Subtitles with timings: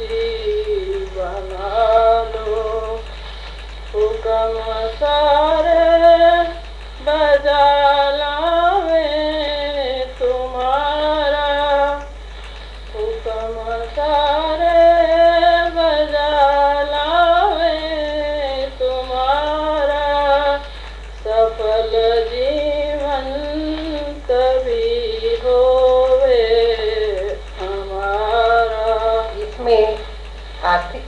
[0.00, 1.68] सच्ची बना
[2.32, 2.96] लो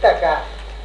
[0.05, 0.35] आस्तिकता का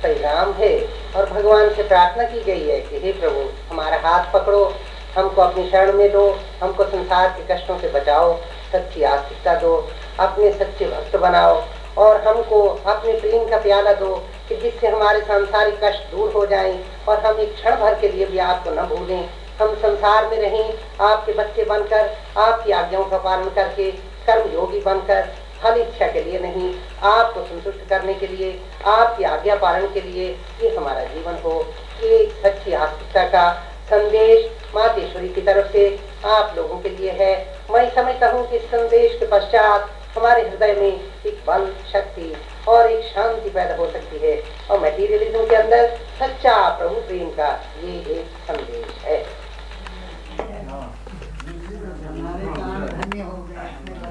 [0.03, 0.77] परिणाम है
[1.15, 4.73] और भगवान से प्रार्थना की गई है कि हे प्रभु, हमारा हाथ पकड़ो,
[5.17, 8.35] हमको अपनी शरण में दो, हमको संसार के कष्टों से बचाओ,
[8.71, 9.89] सच्ची आस्तिकता दो,
[10.19, 11.63] अपने सच्चे भक्त बनाओ
[11.97, 14.15] और हमको अपने प्रेम का प्याला दो
[14.49, 16.77] कि जिससे हमारे सांसारिक कष्ट दूर हो जाएँ
[17.09, 19.29] और हम एक क्षण भर के लिए भी आपको न भूलें।
[19.61, 23.91] हम संसार में रहें, आपके बच्चे बनकर, आपकी आज्ञाओं का पालन करके
[24.27, 25.27] कर्म योगी बनकर
[25.63, 26.73] फल इच्छा के लिए नहीं,
[27.03, 28.51] आपको संतुष्ट करने के लिए,
[28.85, 30.29] आपकी आज्ञा पालन के लिए
[30.63, 31.55] ये हमारा जीवन हो।
[32.03, 33.51] ये एक सच्ची आस्तिकता का
[33.89, 35.87] संदेश मातेश्वरी की तरफ़ से
[36.25, 37.35] आप लोगों के लिए है।
[37.71, 42.33] मैं समझता हूँ कि संदेश के पश्चात हमारे हृदय में एक बल शक्ति
[42.67, 44.41] और एक शांति पैदा हो सकती है
[44.71, 45.87] और मटेरियलिज्म के अंदर
[46.19, 47.51] सच्चा प्रभु प्रेम का